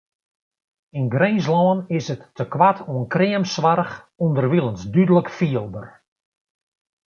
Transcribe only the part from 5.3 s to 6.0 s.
fielber.